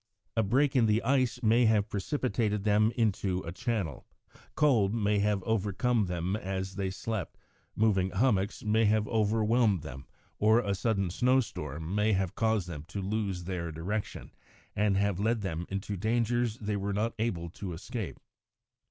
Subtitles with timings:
[0.35, 4.07] A break in the ice may have precipitated them into a channel;
[4.55, 7.37] cold may have overcome them as they slept;
[7.75, 10.07] moving hummocks may have overwhelmed them,
[10.39, 14.31] or a sudden snow storm may have caused them to lose their direction,
[14.75, 18.17] and have led them into dangers they were not able to escape.